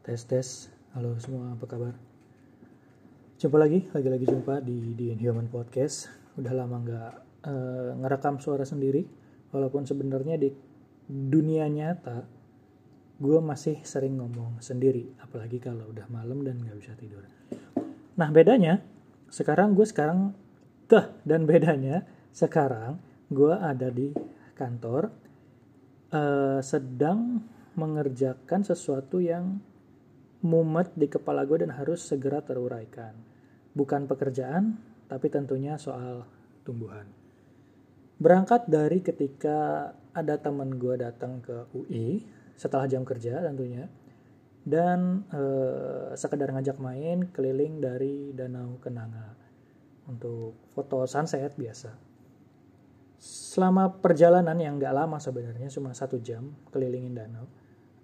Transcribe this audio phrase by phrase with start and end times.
[0.00, 1.92] Tes tes, halo semua apa kabar?
[3.36, 6.08] Jumpa lagi, lagi-lagi jumpa di di Inhuman Podcast.
[6.40, 7.12] Udah lama nggak
[7.44, 9.04] uh, ngerekam suara sendiri,
[9.52, 10.48] walaupun sebenarnya di
[11.12, 12.24] dunia nyata
[13.20, 17.28] gue masih sering ngomong sendiri, apalagi kalau udah malam dan nggak bisa tidur.
[18.16, 18.80] Nah bedanya,
[19.28, 20.32] sekarang gue sekarang,
[20.88, 22.96] tuh dan bedanya sekarang
[23.28, 24.16] gue ada di
[24.56, 25.28] kantor,
[26.10, 27.42] uh, sedang
[27.78, 29.62] mengerjakan sesuatu yang
[30.40, 33.12] mumet di kepala gue dan harus segera teruraikan.
[33.76, 34.76] Bukan pekerjaan,
[35.06, 36.26] tapi tentunya soal
[36.66, 37.06] tumbuhan.
[38.20, 42.26] Berangkat dari ketika ada teman gue datang ke UI
[42.58, 43.88] setelah jam kerja tentunya
[44.60, 49.32] dan eh, sekedar ngajak main keliling dari Danau Kenanga
[50.04, 52.09] untuk foto sunset biasa.
[53.50, 57.50] Selama perjalanan yang nggak lama sebenarnya cuma satu jam kelilingin danau,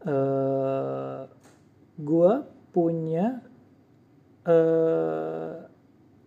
[0.03, 1.23] eh,
[2.03, 2.33] gue
[2.75, 3.41] punya
[4.45, 5.65] uh,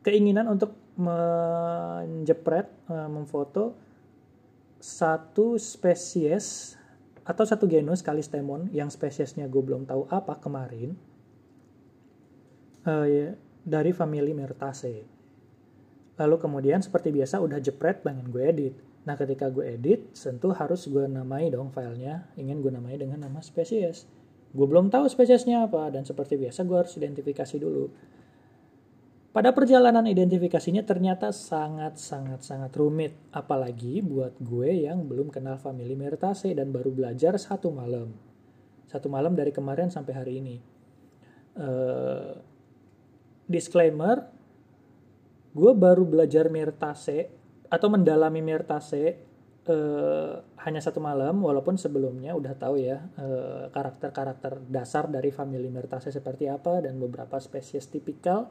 [0.02, 3.78] keinginan untuk menjepret, uh, memfoto
[4.82, 6.74] satu spesies
[7.22, 10.98] atau satu genus Kalistemon yang spesiesnya gue belum tahu apa kemarin
[12.90, 15.19] uh, ya, dari famili Myrtaceae.
[16.20, 18.74] Lalu kemudian seperti biasa udah jepret pengen gue edit.
[19.08, 23.40] Nah ketika gue edit tentu harus gue namai dong filenya ingin gue namai dengan nama
[23.40, 24.04] spesies
[24.50, 27.86] Gue belum tahu spesiesnya apa dan seperti biasa gue harus identifikasi dulu.
[29.30, 33.14] Pada perjalanan identifikasinya ternyata sangat-sangat-sangat rumit.
[33.30, 38.10] Apalagi buat gue yang belum kenal famili Myrtaceae dan baru belajar satu malam.
[38.90, 40.56] Satu malam dari kemarin sampai hari ini.
[41.54, 42.42] Uh,
[43.46, 44.26] disclaimer,
[45.54, 47.30] gue baru belajar Myrtaceae
[47.70, 49.10] atau mendalami Myrtaceae
[49.70, 50.34] uh,
[50.66, 56.50] hanya satu malam walaupun sebelumnya udah tahu ya karakter karakter-karakter dasar dari famili Myrtaceae seperti
[56.50, 58.50] apa dan beberapa spesies tipikal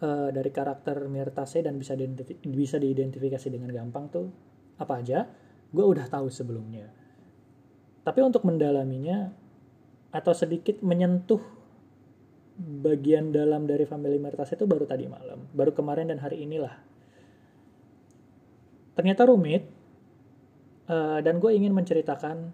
[0.00, 1.96] uh, dari karakter Myrtaceae dan bisa
[2.44, 4.26] bisa diidentifikasi dengan gampang tuh
[4.80, 5.28] apa aja
[5.70, 6.90] gue udah tahu sebelumnya.
[8.00, 9.30] Tapi untuk mendalaminya
[10.10, 11.59] atau sedikit menyentuh
[12.60, 16.76] bagian dalam dari famili Myrtaceae itu baru tadi malam baru kemarin dan hari inilah
[18.92, 19.80] ternyata rumit
[20.90, 22.50] Uh, dan gue ingin menceritakan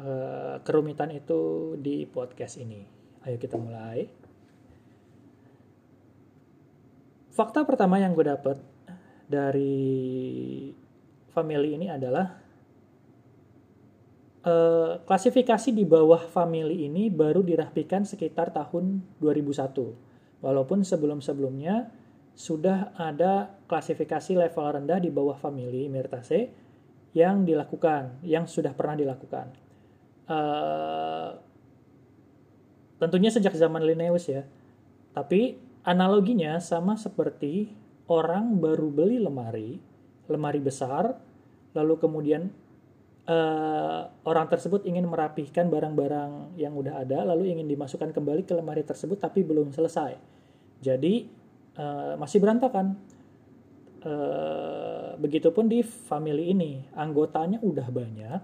[0.00, 2.80] uh, kerumitan itu di podcast ini.
[3.28, 4.08] Ayo kita mulai.
[7.28, 8.56] Fakta pertama yang gue dapet
[9.28, 10.72] dari
[11.36, 12.32] family ini adalah
[14.44, 20.44] uh, klasifikasi di bawah family ini baru dirapikan sekitar tahun 2001.
[20.44, 21.88] Walaupun sebelum-sebelumnya
[22.36, 26.52] sudah ada klasifikasi level rendah di bawah family Myrtaceae
[27.14, 29.54] yang dilakukan, yang sudah pernah dilakukan.
[30.26, 31.38] Uh,
[32.98, 34.42] tentunya sejak zaman Linnaeus ya.
[35.14, 35.56] Tapi
[35.86, 37.70] analoginya sama seperti
[38.10, 39.78] orang baru beli lemari,
[40.26, 41.16] lemari besar,
[41.72, 42.50] lalu kemudian
[43.28, 48.84] uh, orang tersebut ingin merapihkan barang-barang yang udah ada, lalu ingin dimasukkan kembali ke lemari
[48.84, 50.16] tersebut tapi belum selesai.
[50.80, 51.28] Jadi
[51.78, 52.96] uh, masih berantakan.
[54.04, 58.40] Uh, begitupun di family ini anggotanya udah banyak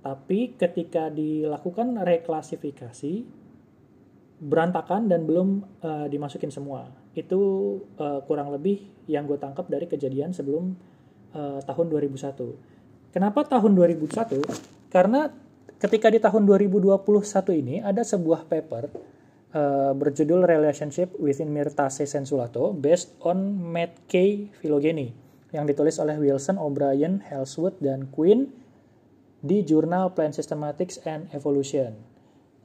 [0.00, 3.24] tapi ketika dilakukan reklasifikasi
[4.40, 7.40] berantakan dan belum uh, dimasukin semua itu
[8.00, 10.72] uh, kurang lebih yang gue tangkap dari kejadian sebelum
[11.36, 12.79] uh, tahun 2001
[13.10, 15.30] kenapa tahun 2001 karena
[15.80, 17.00] ketika di tahun 2021
[17.56, 18.90] ini ada sebuah paper
[19.54, 24.46] uh, berjudul Relationship Within Myrtaceae Sensulato based on Matt K.
[24.60, 25.14] Phylogeny
[25.50, 28.54] yang ditulis oleh Wilson, O'Brien, Hellswood, dan Quinn
[29.40, 31.96] di jurnal Plant Systematics and Evolution.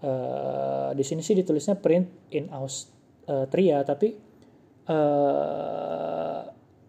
[0.06, 4.14] Uh, di sini sih ditulisnya print in Austria, tapi
[4.86, 6.42] uh,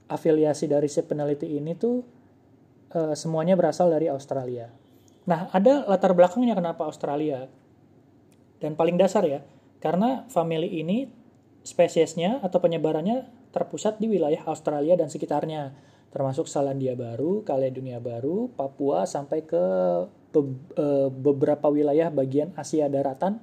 [0.07, 2.16] afiliasi dari si peneliti ini tuh
[2.93, 4.71] uh, semuanya berasal dari Australia.
[5.27, 7.51] Nah, ada latar belakangnya kenapa Australia.
[8.63, 9.43] Dan paling dasar ya,
[9.83, 11.11] karena family ini
[11.67, 15.75] spesiesnya atau penyebarannya terpusat di wilayah Australia dan sekitarnya,
[16.15, 19.65] termasuk Selandia Baru, Kaledonia Baru, Papua, sampai ke
[20.33, 20.41] be
[20.73, 23.43] e, beberapa wilayah bagian Asia daratan,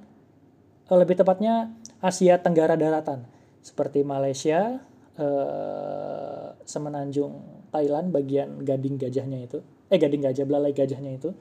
[0.88, 1.70] e, lebih tepatnya
[2.02, 3.28] Asia Tenggara daratan,
[3.64, 4.82] seperti Malaysia,
[5.16, 9.58] eh, Semenanjung Thailand, bagian Gading Gajahnya itu,
[9.90, 11.34] eh Gading Gajah, belalai gajahnya itu,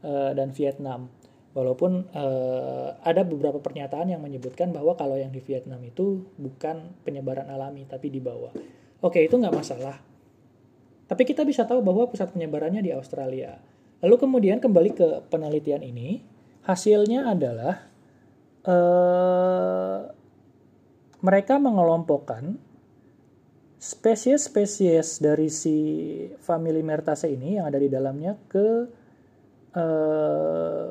[0.00, 1.12] eh, dan Vietnam.
[1.58, 7.50] Walaupun uh, ada beberapa pernyataan yang menyebutkan bahwa kalau yang di Vietnam itu bukan penyebaran
[7.50, 8.54] alami tapi di bawah.
[9.02, 9.98] Oke, itu nggak masalah.
[11.08, 13.58] Tapi kita bisa tahu bahwa pusat penyebarannya di Australia.
[14.04, 16.22] Lalu kemudian kembali ke penelitian ini,
[16.68, 17.90] hasilnya adalah
[18.62, 19.98] eh,
[21.24, 22.60] mereka mengelompokkan
[23.78, 25.74] spesies-spesies dari si
[26.42, 28.66] famili Myrtaceae ini yang ada di dalamnya ke
[29.70, 30.90] eh,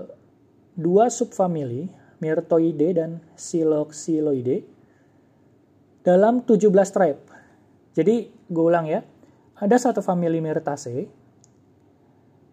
[0.71, 1.91] dua subfamili,
[2.23, 4.63] Myrtoidae dan Siloxyloidae
[6.07, 7.21] dalam 17 tribe.
[7.91, 8.15] Jadi
[8.47, 9.03] gue ulang ya,
[9.59, 11.03] ada satu famili Myrtaceae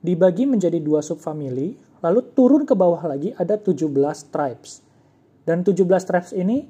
[0.02, 3.86] dibagi menjadi dua subfamili, lalu turun ke bawah lagi ada 17
[4.34, 4.82] tribes.
[5.46, 6.66] Dan 17 tribes ini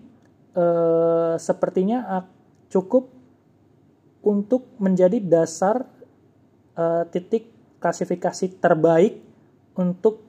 [0.52, 2.20] eh, sepertinya
[2.68, 3.23] cukup
[4.24, 5.84] untuk menjadi dasar
[6.74, 9.20] eh, titik klasifikasi terbaik
[9.76, 10.24] untuk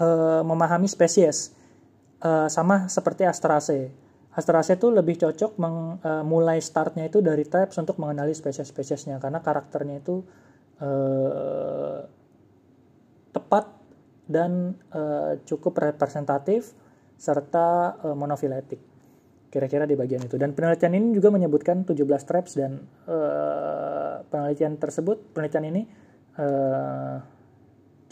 [0.00, 1.52] eh, memahami spesies.
[2.16, 3.92] Eh, sama seperti Astraceae.
[4.36, 9.40] Astraceae itu lebih cocok meng, uh, mulai startnya itu dari tribes untuk mengenali spesies-spesiesnya karena
[9.40, 10.20] karakternya itu
[10.84, 12.04] uh,
[13.32, 13.64] tepat
[14.28, 16.76] dan uh, cukup representatif
[17.16, 18.76] serta uh, monofiletik.
[19.56, 20.36] Kira-kira di bagian itu.
[20.36, 21.96] Dan penelitian ini juga menyebutkan 17
[22.28, 22.76] traps dan
[23.08, 25.82] uh, penelitian tersebut, penelitian ini
[26.36, 27.16] uh,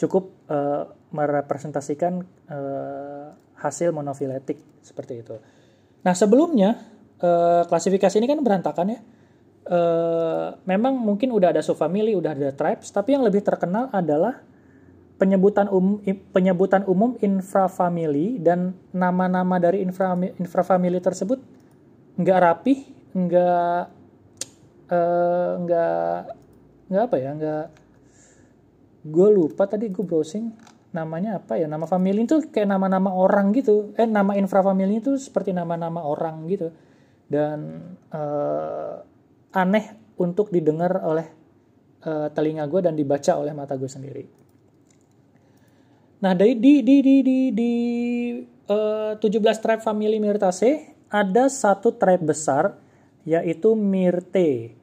[0.01, 3.29] cukup uh, merepresentasikan uh,
[3.61, 5.37] hasil monofiletik seperti itu.
[6.01, 6.81] Nah sebelumnya
[7.21, 8.99] uh, klasifikasi ini kan berantakan ya.
[9.65, 14.41] Uh, memang mungkin udah ada subfamily, udah ada tribes, tapi yang lebih terkenal adalah
[15.15, 16.03] penyebutan umum
[16.35, 21.39] penyebutan umum infrafamily dan nama-nama dari infra infrafamily tersebut
[22.15, 22.75] nggak rapi,
[23.15, 23.81] nggak
[24.91, 26.17] uh, nggak
[26.91, 27.65] nggak apa ya, nggak
[29.05, 30.51] gue lupa tadi gue browsing
[30.95, 33.95] namanya apa ya nama family itu kayak nama-nama orang gitu.
[33.99, 36.71] Eh nama infrafamily itu seperti nama-nama orang gitu.
[37.25, 39.01] Dan uh,
[39.55, 39.85] aneh
[40.19, 41.27] untuk didengar oleh
[42.05, 44.44] uh, telinga gue dan dibaca oleh mata gue sendiri
[46.23, 47.73] Nah, dari di di di di, di
[48.71, 49.19] uh, 17
[49.59, 52.79] tribe family Myrtaceae ada satu tribe besar
[53.27, 54.77] yaitu Myrte.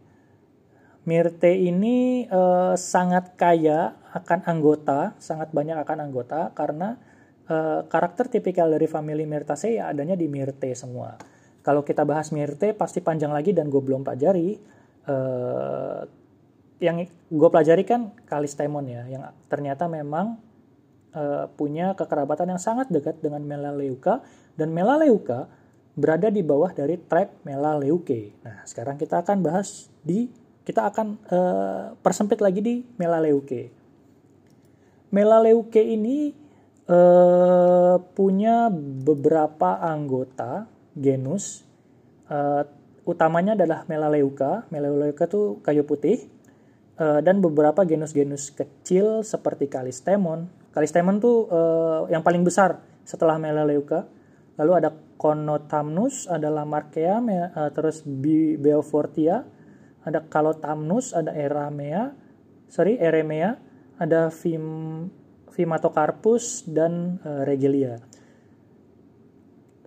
[1.03, 7.01] Myrte ini uh, sangat kaya akan anggota, sangat banyak akan anggota karena
[7.49, 11.17] uh, karakter tipikal dari family Myrtaceae ya adanya di Myrte semua.
[11.63, 14.59] Kalau kita bahas Myrte pasti panjang lagi dan gue belum pelajari.
[15.03, 16.05] Uh,
[16.83, 20.52] yang gue pelajari kan Kalistemon ya, yang ternyata memang
[21.17, 24.21] uh, punya kekerabatan yang sangat dekat dengan Melaleuca
[24.57, 25.49] dan Melaleuca
[25.93, 28.33] berada di bawah dari tribe Melaleuke.
[28.45, 30.29] Nah, sekarang kita akan bahas di
[30.63, 33.69] kita akan uh, persempit lagi di Melaleuke.
[35.13, 36.33] Melaleuke ini
[36.89, 38.73] uh, punya
[39.05, 40.65] beberapa anggota
[40.97, 41.67] genus
[42.33, 42.65] uh,
[43.05, 44.65] utamanya adalah Melaleuca.
[44.73, 46.25] Melaleuca itu kayu putih
[47.03, 54.09] dan beberapa genus-genus kecil seperti Kalistemon, Kalistemon tuh uh, yang paling besar setelah Melaleuca.
[54.57, 54.91] Lalu ada
[55.21, 59.45] Conotamnus, ada Lamarckea, uh, terus Beaufortia,
[60.03, 62.17] ada Calotamnus, ada Eramea,
[62.73, 63.61] sorry Eremea,
[64.01, 64.65] ada Vim,
[65.53, 68.01] Vimatocarpus dan Regelia.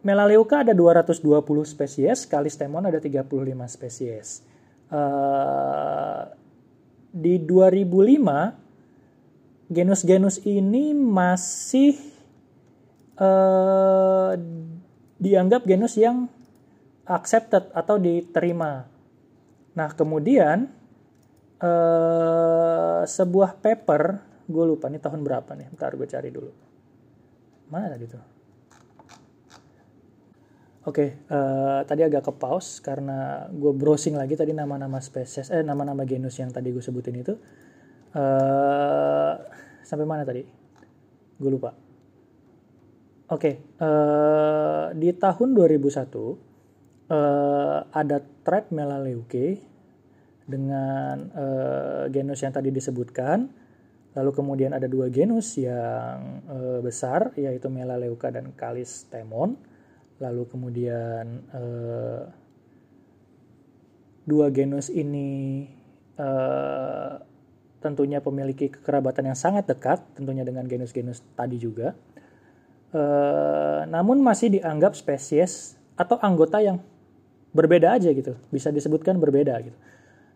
[0.05, 1.25] Melaleuca ada 220
[1.65, 3.25] spesies, Kalistemon ada 35
[3.65, 4.45] spesies.
[7.25, 11.97] Di 2005 genus-genus ini masih
[13.17, 14.37] uh,
[15.17, 16.29] dianggap genus yang
[17.09, 18.85] accepted atau diterima.
[19.73, 20.69] Nah, kemudian
[21.65, 26.53] uh, sebuah paper, gue lupa nih tahun berapa nih, bentar gue cari dulu.
[27.73, 28.34] Mana tadi tuh?
[30.85, 35.49] Oke, okay, uh, eh, tadi agak ke pause karena gue browsing lagi tadi nama-nama spesies,
[35.49, 37.33] eh nama-nama genus yang tadi gue sebutin itu.
[38.13, 39.33] Uh,
[39.81, 40.45] sampai mana tadi?
[41.41, 41.73] Gue lupa.
[43.33, 46.35] Oke, okay, uh, eh, di tahun 2001 uh,
[47.89, 49.57] ada tribe Melaleuke
[50.45, 53.49] dengan uh, genus yang tadi disebutkan.
[54.13, 59.57] Lalu kemudian ada dua genus yang uh, besar yaitu Melaleuca dan Kalistemon.
[60.23, 62.23] Lalu kemudian uh,
[64.25, 65.67] dua genus ini
[66.17, 67.19] uh,
[67.85, 71.93] tentunya memiliki kekerabatan yang sangat dekat, tentunya dengan genus-genus tadi juga.
[72.89, 73.01] E,
[73.85, 76.81] namun masih dianggap spesies atau anggota yang
[77.53, 79.77] berbeda aja gitu, bisa disebutkan berbeda gitu.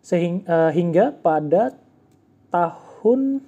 [0.05, 1.74] Sehingga hingga pada
[2.53, 3.41] tahun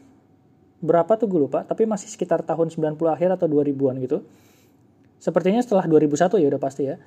[0.81, 4.25] berapa tuh gue lupa, tapi masih sekitar tahun 90 akhir atau 2000-an gitu.
[5.21, 6.97] Sepertinya setelah 2001 ya udah pasti ya.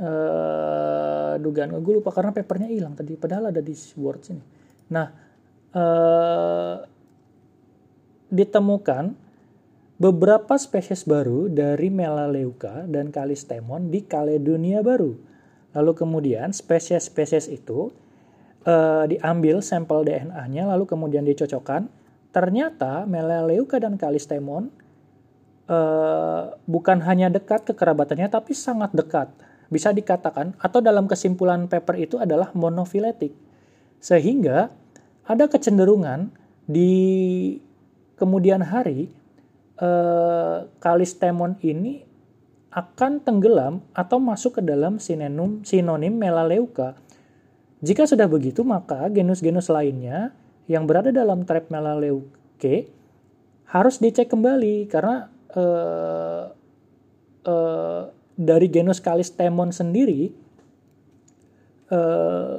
[0.00, 4.40] Uh, dugaan gue lupa karena papernya hilang tadi padahal ada di Word sini.
[4.88, 5.12] Nah,
[5.76, 6.76] uh,
[8.32, 9.12] ditemukan
[10.00, 15.20] beberapa spesies baru dari Melaleuca dan Kalistemon di Kaledonia Baru.
[15.76, 17.92] Lalu kemudian spesies-spesies itu
[18.64, 21.92] uh, diambil sampel DNA-nya lalu kemudian dicocokkan.
[22.30, 24.72] Ternyata Melaleuca dan Kalistemon
[25.70, 29.30] uh, bukan hanya dekat kekerabatannya tapi sangat dekat.
[29.70, 33.30] Bisa dikatakan atau dalam kesimpulan paper itu adalah monofiletik.
[34.02, 34.74] Sehingga
[35.30, 36.34] ada kecenderungan
[36.66, 36.90] di
[38.18, 39.14] kemudian hari
[39.78, 42.02] eh, Kalistemon ini
[42.70, 46.98] akan tenggelam atau masuk ke dalam sinonim, sinonim Melaleuca.
[47.78, 50.34] Jika sudah begitu, maka genus-genus lainnya
[50.70, 52.90] yang berada dalam tribe Melaleucae
[53.70, 56.44] harus dicek kembali karena eh,
[58.40, 60.30] dari genus Kalistemon sendiri
[61.90, 62.56] eh,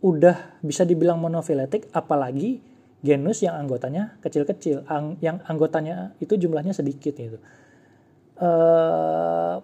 [0.00, 2.60] udah bisa dibilang monofiletik, apalagi
[3.00, 7.38] genus yang anggotanya kecil-kecil, ang yang anggotanya itu jumlahnya sedikit gitu.
[8.40, 9.60] Uh,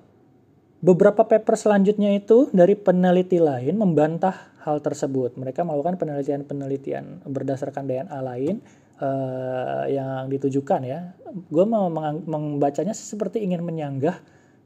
[0.85, 5.41] beberapa paper selanjutnya itu dari peneliti lain membantah hal tersebut.
[5.41, 8.61] Mereka melakukan penelitian-penelitian berdasarkan DNA lain
[9.01, 11.17] uh, yang ditujukan ya.
[11.37, 11.93] Gue mau
[12.25, 14.17] membacanya seperti ingin menyanggah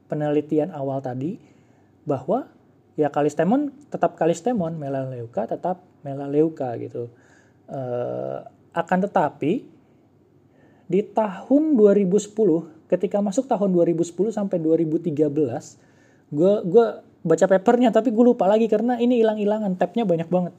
[0.07, 1.35] penelitian awal tadi
[2.07, 2.47] bahwa
[2.95, 7.11] ya kalistemon tetap kalistemon, melaleuca tetap melaleuca gitu.
[7.67, 9.67] Uh, akan tetapi
[10.91, 12.35] di tahun 2010
[12.91, 15.15] ketika masuk tahun 2010 sampai 2013
[16.35, 16.85] gue gue
[17.23, 20.53] baca papernya tapi gue lupa lagi karena ini hilang-hilangan tabnya banyak banget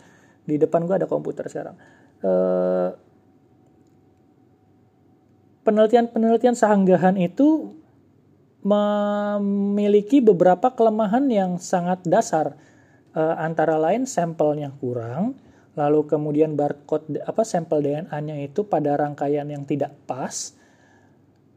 [0.48, 1.76] di depan gue ada komputer sekarang
[2.24, 2.32] penelitian
[5.62, 7.74] penelitian-penelitian sehanggahan itu
[8.62, 12.54] memiliki beberapa kelemahan yang sangat dasar
[13.18, 15.34] uh, antara lain sampelnya kurang
[15.72, 20.52] lalu kemudian barcode apa sampel DNA-nya itu pada rangkaian yang tidak pas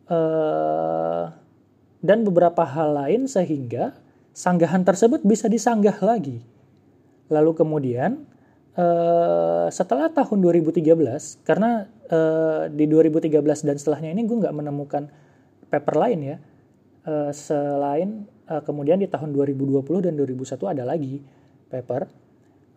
[0.07, 1.29] uh,
[2.00, 3.97] dan beberapa hal lain sehingga
[4.31, 6.43] sanggahan tersebut bisa disanggah lagi.
[7.33, 8.29] Lalu kemudian
[8.77, 10.86] uh, setelah tahun 2013
[11.44, 15.10] karena uh, di 2013 dan setelahnya ini gue nggak menemukan
[15.72, 16.38] paper lain ya
[17.08, 21.22] uh, selain uh, kemudian di tahun 2020 dan 2001 ada lagi
[21.70, 22.25] paper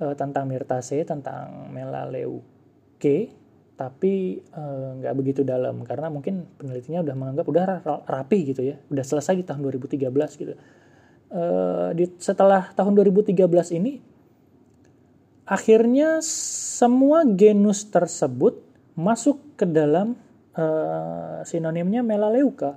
[0.02, 3.30] uh, tentang Mirtase, tentang Melaleuke,
[3.78, 7.64] tapi uh, nggak begitu dalam karena mungkin penelitinya udah menganggap udah
[8.06, 10.54] rapi gitu ya, udah selesai di tahun 2013 gitu.
[11.28, 13.36] Uh, di, setelah tahun 2013
[13.76, 14.00] ini,
[15.48, 18.60] akhirnya semua genus tersebut
[18.92, 20.14] masuk ke dalam
[20.52, 22.76] uh, sinonimnya Melaleuca.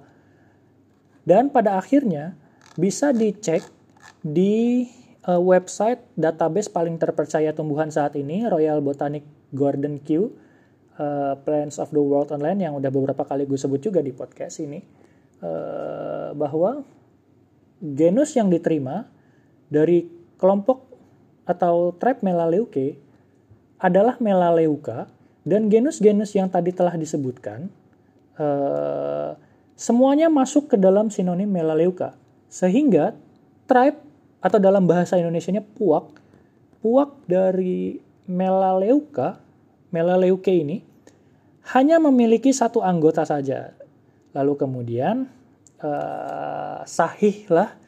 [1.22, 2.34] Dan pada akhirnya
[2.80, 3.62] bisa dicek
[4.24, 4.88] di
[5.28, 10.32] uh, website database paling terpercaya tumbuhan saat ini Royal Botanic Garden Q
[10.98, 14.64] uh, Plants of the World Online yang udah beberapa kali gue sebut juga di podcast
[14.64, 14.82] ini
[15.44, 16.82] uh, bahwa
[17.82, 19.06] genus yang diterima
[19.70, 20.06] dari
[20.42, 20.91] kelompok
[21.52, 22.96] atau tribe Melaleucae
[23.82, 25.12] adalah Melaleuca
[25.44, 27.68] dan genus-genus yang tadi telah disebutkan
[28.38, 29.34] uh,
[29.76, 32.14] semuanya masuk ke dalam sinonim Melaleuca
[32.48, 33.18] sehingga
[33.66, 34.00] tribe
[34.42, 36.18] atau dalam bahasa Indonesia-nya puak,
[36.82, 39.42] puak dari Melaleuca,
[39.94, 40.82] Melaleuca ini
[41.74, 43.74] hanya memiliki satu anggota saja.
[44.34, 45.30] Lalu kemudian
[45.82, 47.81] uh, sahihlah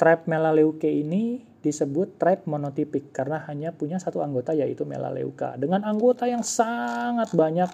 [0.00, 6.24] tribe Melaleuca ini disebut tribe monotipik karena hanya punya satu anggota yaitu Melaleuca dengan anggota
[6.24, 7.68] yang sangat banyak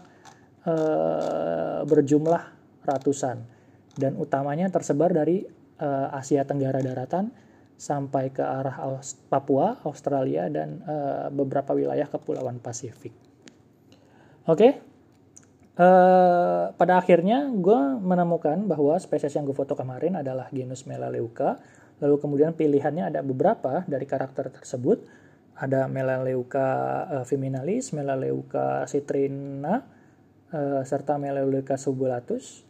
[0.66, 2.42] uh, berjumlah
[2.82, 3.46] ratusan
[3.94, 5.46] dan utamanya tersebar dari
[5.78, 7.30] uh, Asia Tenggara daratan
[7.78, 13.12] sampai ke arah Papua, Australia, dan uh, beberapa wilayah kepulauan Pasifik.
[14.48, 14.80] Oke,
[16.72, 21.60] pada akhirnya gue menemukan bahwa spesies yang gue foto kemarin adalah genus Melaleuca.
[22.00, 25.04] Lalu kemudian pilihannya ada beberapa dari karakter tersebut.
[25.56, 26.68] Ada Melaleuca
[27.08, 29.80] uh, feminalis, Melaleuca citrina,
[30.52, 32.66] uh, serta Melaleuca subulatus.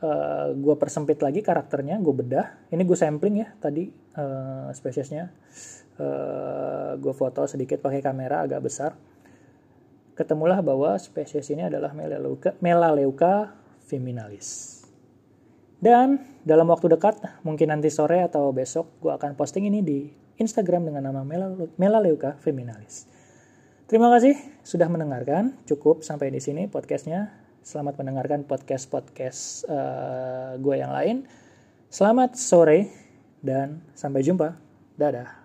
[0.00, 2.72] Eh, gue persempit lagi karakternya gue bedah.
[2.72, 3.92] Ini gue sampling ya tadi
[4.72, 5.28] spesiesnya.
[6.00, 8.96] Eh, gue foto sedikit pakai kamera agak besar.
[10.16, 13.52] Ketemulah bahwa spesies ini adalah Melaleuca, Melaleuca
[13.84, 14.79] feminalis
[15.80, 20.06] dan dalam waktu dekat mungkin nanti sore atau besok gue akan posting ini di
[20.40, 21.20] Instagram dengan nama
[21.76, 23.10] Melaleuca feminalis
[23.90, 25.58] Terima kasih sudah mendengarkan.
[25.66, 27.34] Cukup sampai di sini podcastnya.
[27.58, 31.26] Selamat mendengarkan podcast-podcast uh, gue yang lain.
[31.90, 32.86] Selamat sore
[33.42, 34.54] dan sampai jumpa.
[34.94, 35.39] Dadah.